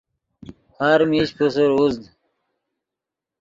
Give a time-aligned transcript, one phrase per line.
[0.77, 2.03] ہر میش پوسر اُوزد